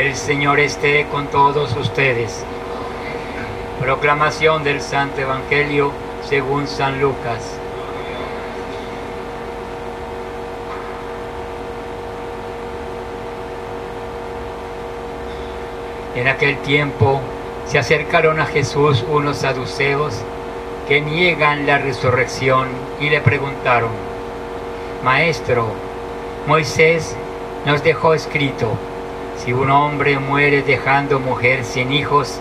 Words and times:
El 0.00 0.16
Señor 0.16 0.60
esté 0.60 1.06
con 1.08 1.26
todos 1.26 1.76
ustedes. 1.76 2.42
Proclamación 3.82 4.64
del 4.64 4.80
Santo 4.80 5.20
Evangelio 5.20 5.92
según 6.26 6.66
San 6.66 7.02
Lucas. 7.02 7.58
En 16.16 16.28
aquel 16.28 16.56
tiempo 16.62 17.20
se 17.66 17.78
acercaron 17.78 18.40
a 18.40 18.46
Jesús 18.46 19.04
unos 19.06 19.36
saduceos 19.36 20.14
que 20.88 21.02
niegan 21.02 21.66
la 21.66 21.76
resurrección 21.76 22.68
y 23.00 23.10
le 23.10 23.20
preguntaron, 23.20 23.90
Maestro, 25.04 25.66
Moisés 26.46 27.14
nos 27.66 27.84
dejó 27.84 28.14
escrito, 28.14 28.78
si 29.44 29.52
un 29.52 29.70
hombre 29.70 30.18
muere 30.18 30.62
dejando 30.62 31.18
mujer 31.18 31.64
sin 31.64 31.92
hijos, 31.92 32.40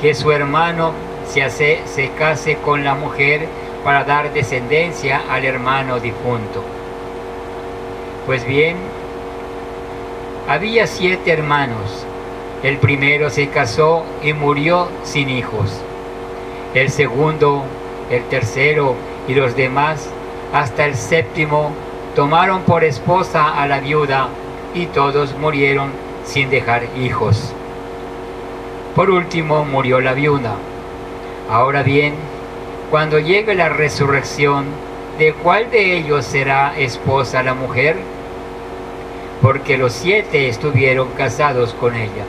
que 0.00 0.14
su 0.14 0.30
hermano 0.30 0.92
se, 1.26 1.42
hace, 1.42 1.80
se 1.86 2.10
case 2.10 2.56
con 2.64 2.84
la 2.84 2.94
mujer 2.94 3.46
para 3.82 4.04
dar 4.04 4.32
descendencia 4.32 5.22
al 5.28 5.44
hermano 5.44 5.98
difunto. 5.98 6.62
Pues 8.26 8.46
bien, 8.46 8.76
había 10.48 10.86
siete 10.86 11.32
hermanos. 11.32 12.06
El 12.62 12.78
primero 12.78 13.30
se 13.30 13.48
casó 13.48 14.04
y 14.22 14.32
murió 14.32 14.88
sin 15.02 15.28
hijos. 15.28 15.80
El 16.74 16.90
segundo, 16.90 17.64
el 18.10 18.22
tercero 18.24 18.94
y 19.26 19.34
los 19.34 19.56
demás, 19.56 20.08
hasta 20.52 20.84
el 20.86 20.94
séptimo, 20.94 21.72
tomaron 22.14 22.62
por 22.62 22.84
esposa 22.84 23.60
a 23.60 23.66
la 23.66 23.80
viuda 23.80 24.28
y 24.74 24.86
todos 24.86 25.36
murieron 25.36 26.07
sin 26.28 26.50
dejar 26.50 26.82
hijos. 27.00 27.52
Por 28.94 29.10
último 29.10 29.64
murió 29.64 30.00
la 30.00 30.12
viuda. 30.12 30.56
Ahora 31.50 31.82
bien, 31.82 32.14
cuando 32.90 33.18
llegue 33.18 33.54
la 33.54 33.70
resurrección, 33.70 34.66
¿de 35.18 35.32
cuál 35.32 35.70
de 35.70 35.96
ellos 35.96 36.26
será 36.26 36.78
esposa 36.78 37.42
la 37.42 37.54
mujer? 37.54 37.96
Porque 39.40 39.78
los 39.78 39.92
siete 39.92 40.48
estuvieron 40.48 41.08
casados 41.12 41.72
con 41.72 41.94
ella. 41.94 42.24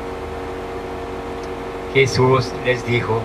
Jesús 1.94 2.52
les 2.66 2.86
dijo, 2.86 3.20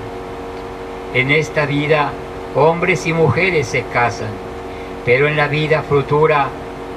en 1.13 1.31
esta 1.31 1.67
vida 1.67 2.11
hombres 2.57 3.07
y 3.07 3.13
mujeres 3.13 3.69
se 3.69 3.85
casan, 3.93 4.31
pero 5.05 5.29
en 5.29 5.37
la 5.37 5.47
vida 5.47 5.83
futura 5.83 6.49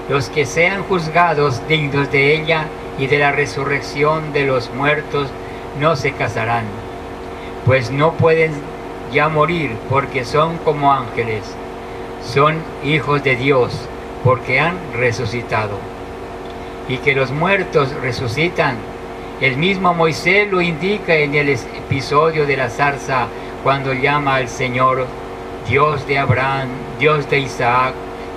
los 0.10 0.30
que 0.30 0.46
sean 0.46 0.84
juzgados 0.84 1.62
dignos 1.68 2.12
de 2.12 2.36
ella 2.36 2.68
y 2.98 3.08
de 3.08 3.20
la 3.20 3.32
resurrección 3.32 4.34
de 4.34 4.46
los 4.46 4.72
muertos 4.74 5.30
no 5.80 5.96
se 5.96 6.12
casarán, 6.12 6.66
pues 7.66 7.92
no 7.92 8.14
pueden 8.14 8.52
ya 9.12 9.30
morir 9.30 9.76
porque 9.90 10.26
son 10.26 10.58
como 10.58 10.92
ángeles, 10.92 11.44
son 12.24 12.58
hijos 12.84 13.24
de 13.24 13.36
Dios 13.36 13.74
porque 14.24 14.60
han 14.60 14.78
resucitado. 14.94 15.78
Y 16.90 16.98
que 16.98 17.14
los 17.14 17.32
muertos 17.32 17.94
resucitan, 18.02 18.78
el 19.42 19.58
mismo 19.58 19.94
Moisés 19.94 20.50
lo 20.50 20.62
indica 20.62 21.16
en 21.16 21.36
el 21.36 21.50
episodio 21.50 22.46
de 22.46 22.58
la 22.58 22.70
zarza 22.70 23.28
cuando 23.64 23.94
llama 23.94 24.36
al 24.36 24.48
Señor 24.48 25.06
Dios 25.68 26.08
de 26.08 26.18
Abraham, 26.18 26.70
Dios 26.98 27.30
de 27.30 27.40
Isaac, 27.40 27.94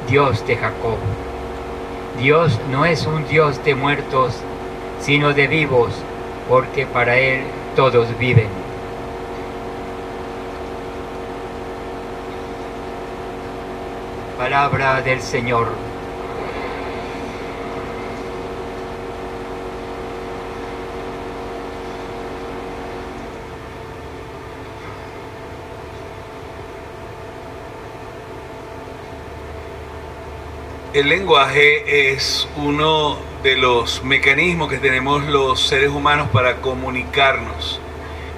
Dios 0.08 0.46
de 0.46 0.56
Jacob. 0.56 0.98
Dios 2.18 2.58
no 2.70 2.84
es 2.84 3.06
un 3.06 3.26
Dios 3.28 3.64
de 3.64 3.74
muertos, 3.74 4.34
sino 5.00 5.32
de 5.32 5.46
vivos, 5.46 5.92
porque 6.48 6.86
para 6.86 7.16
Él 7.16 7.42
todos 7.76 8.06
viven. 8.18 8.48
Palabra 14.36 15.02
del 15.02 15.20
Señor. 15.20 15.89
El 30.92 31.08
lenguaje 31.08 32.10
es 32.10 32.48
uno 32.56 33.16
de 33.44 33.56
los 33.56 34.02
mecanismos 34.02 34.68
que 34.68 34.78
tenemos 34.78 35.24
los 35.24 35.64
seres 35.68 35.90
humanos 35.90 36.30
para 36.32 36.56
comunicarnos, 36.56 37.78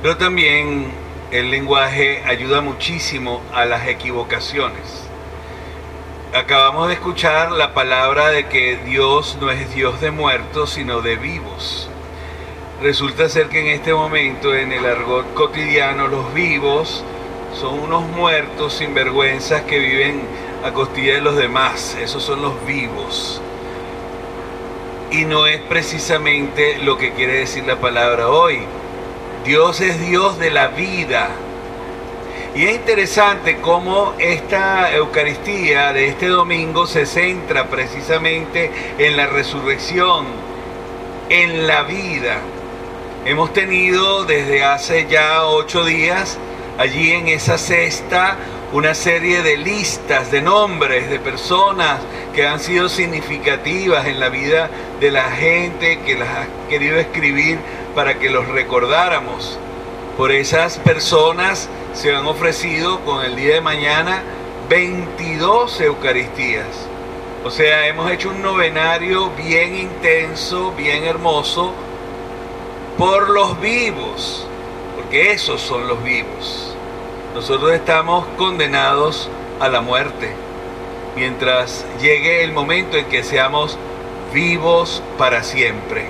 pero 0.02 0.18
también 0.18 0.92
el 1.30 1.50
lenguaje 1.50 2.22
ayuda 2.26 2.60
muchísimo 2.60 3.40
a 3.54 3.64
las 3.64 3.88
equivocaciones. 3.88 5.08
Acabamos 6.34 6.88
de 6.88 6.94
escuchar 6.94 7.52
la 7.52 7.72
palabra 7.72 8.28
de 8.28 8.46
que 8.48 8.76
Dios 8.84 9.38
no 9.40 9.50
es 9.50 9.74
Dios 9.74 10.02
de 10.02 10.10
muertos, 10.10 10.74
sino 10.74 11.00
de 11.00 11.16
vivos. 11.16 11.88
Resulta 12.82 13.30
ser 13.30 13.48
que 13.48 13.60
en 13.60 13.68
este 13.68 13.94
momento, 13.94 14.54
en 14.54 14.72
el 14.72 14.84
argot 14.84 15.32
cotidiano, 15.32 16.06
los 16.06 16.34
vivos 16.34 17.02
son 17.58 17.80
unos 17.80 18.06
muertos 18.08 18.74
sinvergüenzas 18.74 19.62
que 19.62 19.78
viven 19.78 20.51
a 20.64 20.72
costilla 20.72 21.14
de 21.14 21.20
los 21.20 21.36
demás. 21.36 21.96
Esos 22.00 22.22
son 22.22 22.42
los 22.42 22.64
vivos. 22.66 23.40
Y 25.10 25.24
no 25.24 25.46
es 25.46 25.60
precisamente 25.60 26.78
lo 26.78 26.96
que 26.96 27.12
quiere 27.12 27.34
decir 27.34 27.64
la 27.66 27.76
palabra 27.76 28.28
hoy. 28.28 28.60
Dios 29.44 29.80
es 29.80 30.00
Dios 30.00 30.38
de 30.38 30.50
la 30.50 30.68
vida. 30.68 31.30
Y 32.54 32.64
es 32.64 32.74
interesante 32.74 33.58
cómo 33.60 34.14
esta 34.18 34.94
Eucaristía 34.94 35.92
de 35.92 36.08
este 36.08 36.26
domingo 36.26 36.86
se 36.86 37.06
centra 37.06 37.68
precisamente 37.68 38.70
en 38.98 39.16
la 39.16 39.26
resurrección, 39.26 40.26
en 41.28 41.66
la 41.66 41.82
vida. 41.82 42.38
Hemos 43.24 43.52
tenido 43.52 44.24
desde 44.24 44.64
hace 44.64 45.06
ya 45.08 45.46
ocho 45.46 45.84
días 45.84 46.38
allí 46.78 47.12
en 47.12 47.28
esa 47.28 47.56
cesta 47.56 48.36
una 48.72 48.94
serie 48.94 49.42
de 49.42 49.58
listas 49.58 50.30
de 50.30 50.40
nombres 50.40 51.10
de 51.10 51.18
personas 51.18 52.00
que 52.34 52.46
han 52.46 52.58
sido 52.58 52.88
significativas 52.88 54.06
en 54.06 54.18
la 54.18 54.30
vida 54.30 54.70
de 54.98 55.10
la 55.10 55.30
gente 55.30 56.00
que 56.00 56.14
las 56.14 56.28
ha 56.28 56.46
querido 56.70 56.96
escribir 56.98 57.58
para 57.94 58.18
que 58.18 58.30
los 58.30 58.48
recordáramos. 58.48 59.58
Por 60.16 60.32
esas 60.32 60.78
personas 60.78 61.68
se 61.92 62.14
han 62.14 62.24
ofrecido 62.26 63.00
con 63.00 63.22
el 63.22 63.36
día 63.36 63.56
de 63.56 63.60
mañana 63.60 64.22
22 64.70 65.80
Eucaristías. 65.82 66.88
O 67.44 67.50
sea, 67.50 67.86
hemos 67.88 68.10
hecho 68.10 68.30
un 68.30 68.40
novenario 68.40 69.30
bien 69.30 69.76
intenso, 69.76 70.72
bien 70.72 71.04
hermoso, 71.04 71.74
por 72.96 73.28
los 73.28 73.60
vivos, 73.60 74.46
porque 74.96 75.32
esos 75.32 75.60
son 75.60 75.88
los 75.88 76.02
vivos. 76.02 76.74
Nosotros 77.34 77.72
estamos 77.72 78.26
condenados 78.36 79.30
a 79.58 79.70
la 79.70 79.80
muerte 79.80 80.34
mientras 81.16 81.86
llegue 81.98 82.44
el 82.44 82.52
momento 82.52 82.98
en 82.98 83.06
que 83.06 83.22
seamos 83.22 83.78
vivos 84.34 85.02
para 85.16 85.42
siempre. 85.42 86.04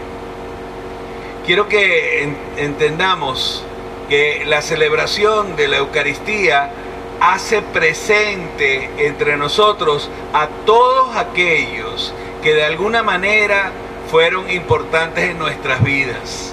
Quiero 1.46 1.68
que 1.68 2.28
entendamos 2.56 3.64
que 4.08 4.44
la 4.46 4.62
celebración 4.62 5.54
de 5.54 5.68
la 5.68 5.76
Eucaristía 5.78 6.72
hace 7.20 7.62
presente 7.62 8.90
entre 8.98 9.36
nosotros 9.36 10.10
a 10.32 10.48
todos 10.66 11.14
aquellos 11.16 12.12
que 12.42 12.52
de 12.52 12.64
alguna 12.64 13.04
manera 13.04 13.70
fueron 14.10 14.50
importantes 14.50 15.30
en 15.30 15.38
nuestras 15.38 15.84
vidas. 15.84 16.52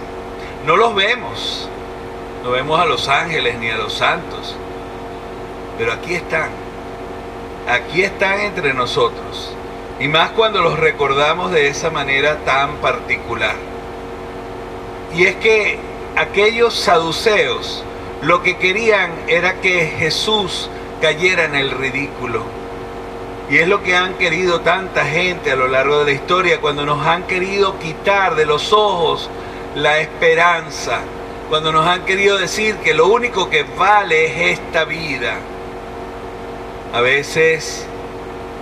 No 0.67 0.77
los 0.77 0.93
vemos, 0.93 1.67
no 2.43 2.51
vemos 2.51 2.79
a 2.79 2.85
los 2.85 3.07
ángeles 3.07 3.57
ni 3.57 3.69
a 3.69 3.77
los 3.77 3.93
santos, 3.93 4.55
pero 5.77 5.93
aquí 5.93 6.15
están. 6.15 6.49
Aquí 7.67 8.01
están 8.01 8.39
entre 8.39 8.73
nosotros. 8.73 9.53
Y 9.99 10.07
más 10.07 10.31
cuando 10.31 10.61
los 10.61 10.79
recordamos 10.79 11.51
de 11.51 11.67
esa 11.67 11.89
manera 11.89 12.37
tan 12.45 12.77
particular. 12.77 13.55
Y 15.15 15.25
es 15.25 15.35
que 15.35 15.77
aquellos 16.15 16.73
saduceos 16.73 17.83
lo 18.21 18.41
que 18.41 18.57
querían 18.57 19.11
era 19.27 19.61
que 19.61 19.85
Jesús 19.97 20.69
cayera 21.01 21.45
en 21.45 21.55
el 21.55 21.71
ridículo. 21.71 22.43
Y 23.49 23.57
es 23.57 23.67
lo 23.67 23.81
que 23.81 23.95
han 23.95 24.13
querido 24.15 24.61
tanta 24.61 25.05
gente 25.05 25.51
a 25.51 25.55
lo 25.55 25.67
largo 25.67 25.99
de 25.99 26.05
la 26.05 26.11
historia 26.11 26.61
cuando 26.61 26.85
nos 26.85 27.05
han 27.05 27.23
querido 27.23 27.79
quitar 27.79 28.35
de 28.35 28.45
los 28.45 28.73
ojos 28.73 29.29
la 29.75 29.99
esperanza, 29.99 31.01
cuando 31.49 31.71
nos 31.71 31.85
han 31.87 32.05
querido 32.05 32.37
decir 32.37 32.75
que 32.77 32.93
lo 32.93 33.07
único 33.07 33.49
que 33.49 33.63
vale 33.63 34.25
es 34.25 34.59
esta 34.59 34.85
vida. 34.85 35.37
A 36.93 37.01
veces 37.01 37.87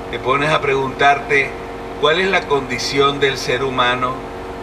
te 0.10 0.20
pones 0.20 0.50
a 0.50 0.62
preguntarte 0.62 1.50
cuál 2.00 2.22
es 2.22 2.28
la 2.28 2.48
condición 2.48 3.20
del 3.20 3.38
ser 3.38 3.64
humano 3.64 4.14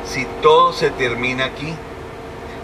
si 0.07 0.27
todo 0.43 0.73
se 0.73 0.91
termina 0.91 1.47
aquí? 1.47 1.75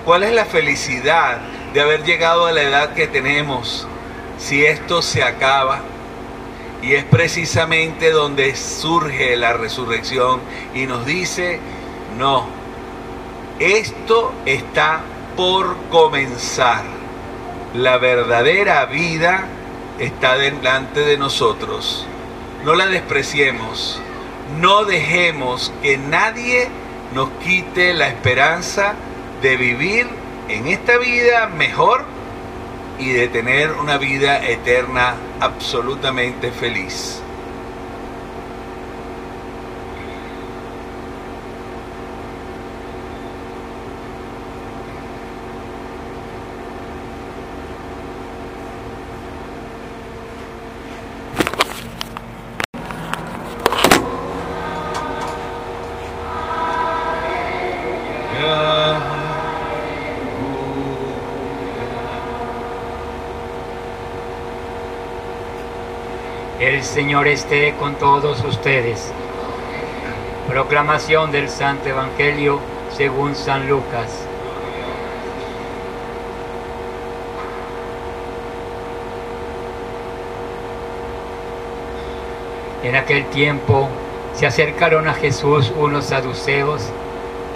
¿Cuál 0.04 0.22
es 0.22 0.32
la 0.32 0.44
felicidad 0.44 1.38
de 1.74 1.80
haber 1.80 2.04
llegado 2.04 2.46
a 2.46 2.52
la 2.52 2.62
edad 2.62 2.94
que 2.94 3.06
tenemos 3.06 3.86
si 4.38 4.64
esto 4.64 5.02
se 5.02 5.22
acaba? 5.22 5.80
Y 6.82 6.94
es 6.94 7.04
precisamente 7.04 8.10
donde 8.10 8.56
surge 8.56 9.36
la 9.36 9.52
resurrección 9.52 10.40
y 10.74 10.86
nos 10.86 11.04
dice, 11.04 11.60
no, 12.18 12.46
esto 13.58 14.32
está 14.46 15.02
por 15.37 15.77
comenzar. 15.91 16.85
La 17.75 17.99
verdadera 17.99 18.85
vida 18.87 19.47
está 19.99 20.37
delante 20.37 21.00
de 21.00 21.17
nosotros. 21.17 22.06
No 22.65 22.75
la 22.75 22.87
despreciemos. 22.87 24.00
No 24.59 24.85
dejemos 24.85 25.73
que 25.82 25.97
nadie 25.97 26.69
nos 27.15 27.29
quite 27.44 27.94
la 27.94 28.09
esperanza 28.09 28.94
de 29.43 29.56
vivir 29.56 30.06
en 30.49 30.67
esta 30.67 30.99
vida 30.99 31.47
mejor 31.47 32.05
y 32.99 33.12
de 33.12 33.29
tener 33.29 33.73
una 33.73 33.97
vida 33.99 34.44
eterna 34.47 35.15
absolutamente 35.41 36.50
feliz. 36.50 37.23
El 66.60 66.84
Señor 66.84 67.26
esté 67.26 67.72
con 67.76 67.94
todos 67.94 68.44
ustedes. 68.44 69.10
Proclamación 70.46 71.32
del 71.32 71.48
Santo 71.48 71.88
Evangelio 71.88 72.60
según 72.94 73.34
San 73.34 73.66
Lucas. 73.66 74.26
En 82.82 82.94
aquel 82.94 83.24
tiempo 83.30 83.88
se 84.34 84.46
acercaron 84.46 85.08
a 85.08 85.14
Jesús 85.14 85.72
unos 85.74 86.04
saduceos 86.04 86.82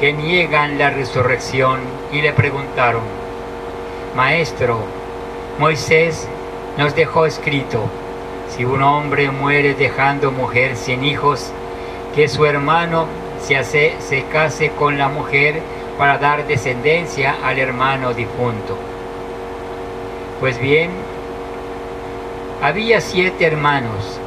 que 0.01 0.15
niegan 0.15 0.79
la 0.79 0.89
resurrección 0.89 1.81
y 2.11 2.23
le 2.23 2.33
preguntaron, 2.33 3.03
Maestro, 4.17 4.79
Moisés 5.59 6.27
nos 6.79 6.97
dejó 6.97 7.27
escrito, 7.27 7.91
si 8.55 8.65
un 8.65 8.83
hombre 8.83 9.31
muere 9.33 9.75
dejando 9.75 10.31
mujer 10.31 10.77
sin 10.77 11.05
hijos, 11.05 11.51
que 12.15 12.29
su 12.29 12.47
hermano 12.47 13.07
se, 13.41 13.57
hace, 13.57 13.95
se 13.99 14.25
case 14.27 14.71
con 14.71 14.97
la 14.97 15.09
mujer 15.09 15.61
para 15.99 16.19
dar 16.19 16.47
descendencia 16.47 17.35
al 17.43 17.59
hermano 17.59 18.15
difunto. 18.15 18.77
Pues 20.39 20.61
bien, 20.61 20.91
había 22.63 23.01
siete 23.01 23.45
hermanos. 23.45 24.21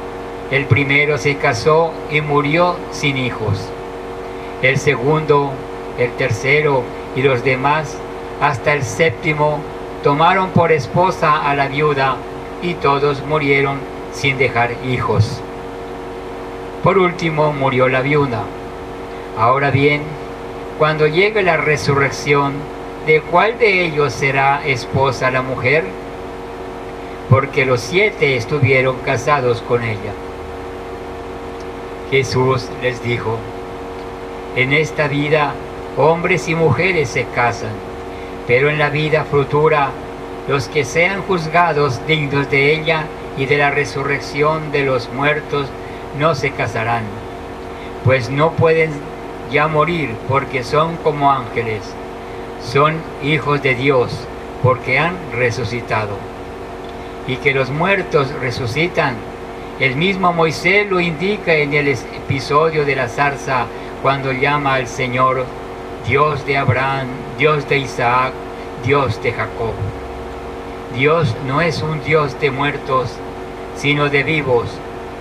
El 0.50 0.66
primero 0.66 1.16
se 1.16 1.36
casó 1.36 1.92
y 2.10 2.20
murió 2.20 2.76
sin 2.90 3.16
hijos. 3.16 3.66
El 4.60 4.78
segundo, 4.78 5.52
el 5.98 6.10
tercero 6.12 6.82
y 7.16 7.22
los 7.22 7.44
demás, 7.44 7.96
hasta 8.42 8.74
el 8.74 8.82
séptimo, 8.82 9.60
tomaron 10.02 10.50
por 10.50 10.70
esposa 10.70 11.48
a 11.48 11.54
la 11.54 11.68
viuda 11.68 12.16
y 12.62 12.74
todos 12.74 13.24
murieron 13.26 13.97
sin 14.12 14.38
dejar 14.38 14.72
hijos. 14.86 15.40
Por 16.82 16.98
último 16.98 17.52
murió 17.52 17.88
la 17.88 18.00
viuda. 18.00 18.42
Ahora 19.36 19.70
bien, 19.70 20.02
cuando 20.78 21.06
llegue 21.06 21.42
la 21.42 21.56
resurrección, 21.56 22.52
¿de 23.06 23.20
cuál 23.20 23.58
de 23.58 23.84
ellos 23.84 24.12
será 24.12 24.64
esposa 24.64 25.30
la 25.30 25.42
mujer? 25.42 25.84
Porque 27.28 27.66
los 27.66 27.80
siete 27.80 28.36
estuvieron 28.36 28.96
casados 29.04 29.60
con 29.62 29.82
ella. 29.82 30.12
Jesús 32.10 32.68
les 32.80 33.02
dijo, 33.02 33.36
en 34.56 34.72
esta 34.72 35.08
vida 35.08 35.52
hombres 35.96 36.48
y 36.48 36.54
mujeres 36.54 37.10
se 37.10 37.24
casan, 37.34 37.72
pero 38.46 38.70
en 38.70 38.78
la 38.78 38.88
vida 38.88 39.24
futura 39.24 39.90
los 40.48 40.68
que 40.68 40.84
sean 40.84 41.22
juzgados 41.22 42.00
dignos 42.06 42.50
de 42.50 42.74
ella 42.74 43.04
y 43.38 43.46
de 43.46 43.56
la 43.56 43.70
resurrección 43.70 44.72
de 44.72 44.84
los 44.84 45.08
muertos 45.12 45.68
no 46.18 46.34
se 46.34 46.50
casarán, 46.50 47.04
pues 48.04 48.30
no 48.30 48.52
pueden 48.52 48.90
ya 49.50 49.68
morir 49.68 50.14
porque 50.28 50.64
son 50.64 50.96
como 50.96 51.30
ángeles, 51.30 51.82
son 52.60 52.96
hijos 53.22 53.62
de 53.62 53.74
Dios 53.74 54.10
porque 54.62 54.98
han 54.98 55.14
resucitado. 55.32 56.16
Y 57.26 57.36
que 57.36 57.52
los 57.52 57.70
muertos 57.70 58.32
resucitan, 58.40 59.14
el 59.78 59.94
mismo 59.94 60.32
Moisés 60.32 60.90
lo 60.90 60.98
indica 60.98 61.54
en 61.54 61.74
el 61.74 61.88
episodio 61.88 62.84
de 62.84 62.96
la 62.96 63.08
zarza 63.08 63.66
cuando 64.02 64.32
llama 64.32 64.74
al 64.74 64.88
Señor 64.88 65.44
Dios 66.06 66.44
de 66.46 66.56
Abraham, 66.56 67.06
Dios 67.38 67.68
de 67.68 67.78
Isaac, 67.78 68.32
Dios 68.84 69.22
de 69.22 69.32
Jacob. 69.32 69.74
Dios 70.94 71.36
no 71.46 71.60
es 71.60 71.82
un 71.82 72.02
Dios 72.02 72.40
de 72.40 72.50
muertos, 72.50 73.10
sino 73.78 74.08
de 74.08 74.24
vivos, 74.24 74.68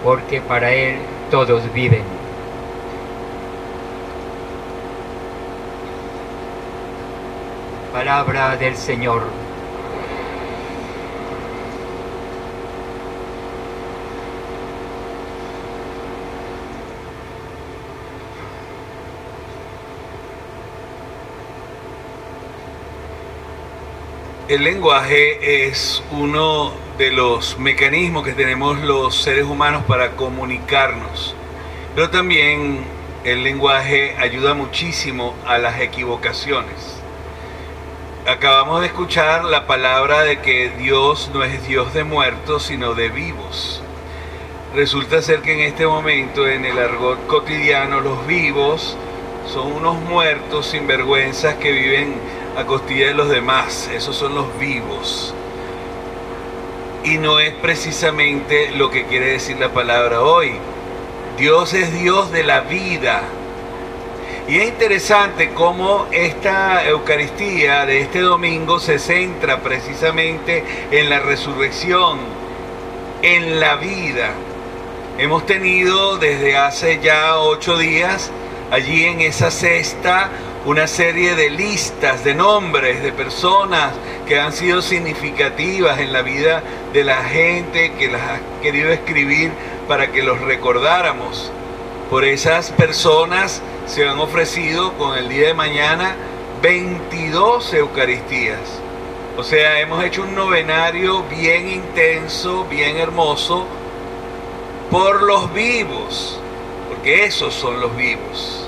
porque 0.03 0.41
para 0.41 0.73
Él 0.73 0.97
todos 1.29 1.71
viven. 1.73 2.03
Palabra 7.93 8.57
del 8.57 8.75
Señor. 8.75 9.46
El 24.49 24.63
lenguaje 24.63 25.67
es 25.67 26.01
uno 26.09 26.71
de 26.97 27.11
los 27.11 27.59
mecanismos 27.59 28.23
que 28.23 28.31
tenemos 28.31 28.79
los 28.79 29.21
seres 29.21 29.43
humanos 29.43 29.83
para 29.85 30.11
comunicarnos, 30.11 31.35
pero 31.93 32.09
también 32.11 32.85
el 33.25 33.43
lenguaje 33.43 34.15
ayuda 34.17 34.53
muchísimo 34.53 35.35
a 35.45 35.57
las 35.57 35.81
equivocaciones. 35.81 37.01
Acabamos 38.25 38.79
de 38.79 38.87
escuchar 38.87 39.43
la 39.43 39.67
palabra 39.67 40.21
de 40.21 40.39
que 40.39 40.69
Dios 40.69 41.29
no 41.33 41.43
es 41.43 41.67
Dios 41.67 41.93
de 41.93 42.05
muertos, 42.05 42.63
sino 42.63 42.93
de 42.93 43.09
vivos. 43.09 43.81
Resulta 44.73 45.21
ser 45.21 45.41
que 45.41 45.55
en 45.55 45.59
este 45.59 45.85
momento, 45.85 46.47
en 46.47 46.63
el 46.63 46.79
argot 46.79 47.27
cotidiano, 47.27 47.99
los 47.99 48.25
vivos 48.25 48.95
son 49.45 49.73
unos 49.73 49.99
muertos 50.03 50.67
sinvergüenzas 50.67 51.55
que 51.55 51.73
viven 51.73 52.15
a 52.57 52.65
costilla 52.65 53.07
de 53.07 53.13
los 53.13 53.29
demás. 53.29 53.89
Esos 53.93 54.15
son 54.15 54.33
los 54.35 54.57
vivos. 54.59 55.33
Y 57.03 57.19
no 57.19 57.39
es 57.39 57.53
precisamente 57.53 58.71
lo 58.71 58.89
que 58.89 59.05
quiere 59.05 59.27
decir 59.27 59.57
la 59.59 59.69
palabra 59.69 60.21
hoy. 60.21 60.53
Dios 61.37 61.73
es 61.73 61.93
Dios 61.93 62.31
de 62.31 62.43
la 62.43 62.61
vida. 62.61 63.21
Y 64.47 64.57
es 64.57 64.69
interesante 64.69 65.51
cómo 65.53 66.07
esta 66.11 66.87
Eucaristía 66.87 67.85
de 67.85 68.01
este 68.01 68.21
domingo 68.21 68.79
se 68.79 68.97
centra 68.97 69.59
precisamente 69.59 70.63
en 70.89 71.09
la 71.09 71.19
resurrección, 71.19 72.17
en 73.21 73.59
la 73.59 73.75
vida. 73.75 74.31
Hemos 75.19 75.45
tenido 75.45 76.17
desde 76.17 76.57
hace 76.57 76.99
ya 76.99 77.37
ocho 77.39 77.77
días 77.77 78.31
allí 78.71 79.05
en 79.05 79.21
esa 79.21 79.51
cesta 79.51 80.29
una 80.67 80.85
serie 80.85 81.33
de 81.35 81.49
listas 81.49 82.25
de 82.25 82.35
nombres 82.35 83.01
de 83.01 83.13
personas 83.13 83.93
que 84.27 84.37
han 84.37 84.51
sido 84.51 84.81
significativas 84.81 85.97
en 85.99 86.11
la 86.11 86.23
vida 86.23 86.61
de 86.91 87.05
la 87.05 87.23
gente 87.23 87.93
que 87.93 88.09
las 88.09 88.21
ha 88.21 88.39
querido 88.61 88.89
escribir 88.91 89.53
para 89.87 90.11
que 90.11 90.23
los 90.23 90.41
recordáramos. 90.41 91.53
Por 92.09 92.25
esas 92.25 92.71
personas 92.71 93.61
se 93.85 94.05
han 94.05 94.19
ofrecido 94.19 94.91
con 94.97 95.17
el 95.17 95.29
día 95.29 95.47
de 95.47 95.53
mañana 95.53 96.17
22 96.61 97.73
Eucaristías. 97.73 98.81
O 99.37 99.43
sea, 99.43 99.79
hemos 99.79 100.03
hecho 100.03 100.23
un 100.23 100.35
novenario 100.35 101.23
bien 101.29 101.69
intenso, 101.69 102.65
bien 102.65 102.97
hermoso, 102.97 103.65
por 104.91 105.23
los 105.23 105.53
vivos, 105.53 106.37
porque 106.89 107.23
esos 107.23 107.53
son 107.53 107.79
los 107.79 107.95
vivos. 107.95 108.66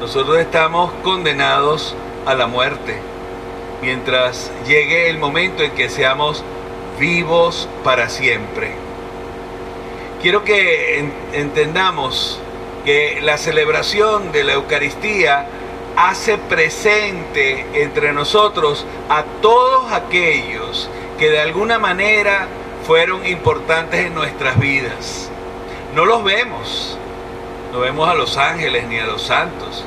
Nosotros 0.00 0.38
estamos 0.38 0.90
condenados 1.04 1.94
a 2.24 2.34
la 2.34 2.46
muerte, 2.46 2.98
mientras 3.82 4.50
llegue 4.66 5.10
el 5.10 5.18
momento 5.18 5.62
en 5.62 5.72
que 5.72 5.90
seamos 5.90 6.42
vivos 6.98 7.68
para 7.84 8.08
siempre. 8.08 8.72
Quiero 10.22 10.42
que 10.42 11.04
entendamos 11.34 12.40
que 12.84 13.20
la 13.20 13.36
celebración 13.36 14.32
de 14.32 14.44
la 14.44 14.54
Eucaristía 14.54 15.46
hace 15.96 16.38
presente 16.38 17.66
entre 17.74 18.14
nosotros 18.14 18.86
a 19.10 19.24
todos 19.42 19.92
aquellos 19.92 20.88
que 21.18 21.28
de 21.28 21.40
alguna 21.40 21.78
manera 21.78 22.48
fueron 22.86 23.26
importantes 23.26 24.06
en 24.06 24.14
nuestras 24.14 24.58
vidas. 24.58 25.30
No 25.94 26.06
los 26.06 26.24
vemos, 26.24 26.96
no 27.72 27.80
vemos 27.80 28.08
a 28.08 28.14
los 28.14 28.36
ángeles 28.36 28.86
ni 28.86 28.98
a 28.98 29.06
los 29.06 29.22
santos, 29.22 29.84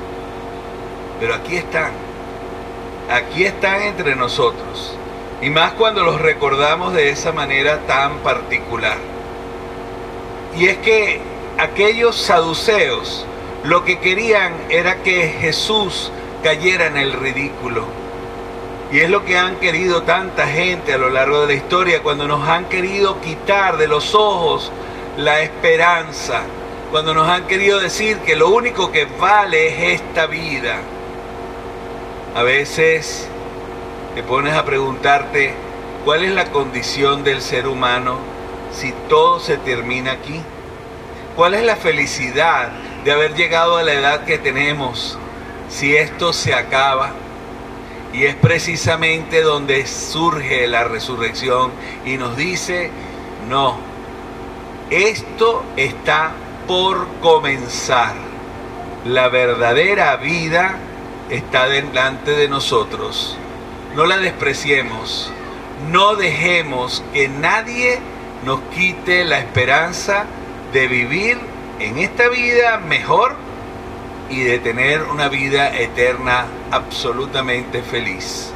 pero 1.20 1.36
aquí 1.36 1.58
están, 1.58 1.92
aquí 3.10 3.44
están 3.44 3.82
entre 3.82 4.16
nosotros, 4.16 4.96
y 5.42 5.50
más 5.50 5.74
cuando 5.74 6.04
los 6.04 6.22
recordamos 6.22 6.94
de 6.94 7.10
esa 7.10 7.32
manera 7.32 7.80
tan 7.88 8.20
particular. 8.20 8.98
Y 10.58 10.68
es 10.68 10.78
que 10.78 11.20
aquellos 11.58 12.16
saduceos 12.16 13.26
lo 13.64 13.84
que 13.84 14.00
querían 14.00 14.54
era 14.70 15.02
que 15.04 15.28
Jesús 15.40 16.12
cayera 16.44 16.88
en 16.88 16.98
el 16.98 17.14
ridículo. 17.14 17.86
Y 18.92 19.00
es 19.00 19.10
lo 19.10 19.26
que 19.26 19.38
han 19.38 19.56
querido 19.56 20.04
tanta 20.04 20.48
gente 20.48 20.94
a 20.94 20.98
lo 20.98 21.10
largo 21.10 21.42
de 21.42 21.48
la 21.48 21.54
historia, 21.54 22.04
cuando 22.04 22.28
nos 22.28 22.48
han 22.48 22.66
querido 22.66 23.20
quitar 23.22 23.78
de 23.78 23.88
los 23.88 24.14
ojos 24.14 24.72
la 25.18 25.42
esperanza, 25.42 26.44
cuando 26.94 27.16
nos 27.16 27.28
han 27.28 27.48
querido 27.48 27.80
decir 27.80 28.20
que 28.20 28.36
lo 28.36 28.50
único 28.50 28.92
que 28.92 29.06
vale 29.06 29.70
es 29.70 30.00
esta 30.00 30.28
vida. 30.28 30.78
A 32.36 32.44
veces 32.44 33.28
te 34.14 34.22
pones 34.22 34.54
a 34.54 34.64
preguntarte 34.64 35.56
cuál 36.06 36.24
es 36.24 36.32
la 36.34 36.52
condición 36.52 37.24
del 37.24 37.42
ser 37.42 37.68
humano 37.68 38.20
si 38.72 38.94
todo 39.10 39.40
se 39.40 39.58
termina 39.58 40.12
aquí. 40.12 40.40
¿Cuál 41.36 41.56
es 41.56 41.64
la 41.64 41.78
felicidad 41.78 42.70
de 43.04 43.12
haber 43.12 43.34
llegado 43.34 43.78
a 43.78 43.82
la 43.82 43.94
edad 43.94 44.26
que 44.26 44.38
tenemos 44.38 45.18
si 45.70 45.96
esto 45.96 46.32
se 46.32 46.54
acaba? 46.54 47.10
Y 48.14 48.26
es 48.26 48.36
precisamente 48.36 49.42
donde 49.42 49.88
surge 49.88 50.68
la 50.68 50.84
resurrección 50.84 51.72
y 52.06 52.18
nos 52.18 52.38
dice, 52.38 52.92
no, 53.50 53.78
esto 54.92 55.64
está 55.76 56.34
por 56.68 57.08
comenzar. 57.22 58.14
La 59.06 59.28
verdadera 59.28 60.16
vida 60.18 60.78
está 61.30 61.68
delante 61.68 62.32
de 62.32 62.48
nosotros. 62.48 63.38
No 63.96 64.06
la 64.06 64.18
despreciemos. 64.18 65.32
No 65.92 66.16
dejemos 66.16 67.04
que 67.14 67.28
nadie 67.28 68.00
nos 68.46 68.62
quite 68.76 69.26
la 69.26 69.40
esperanza 69.40 70.26
de 70.72 70.88
vivir 70.88 71.38
en 71.80 71.98
esta 71.98 72.30
vida 72.30 72.78
mejor 72.78 73.36
y 74.30 74.42
de 74.42 74.60
tener 74.60 75.04
una 75.04 75.28
vida 75.28 75.78
eterna 75.78 76.46
absolutamente 76.72 77.82
feliz. 77.82 78.53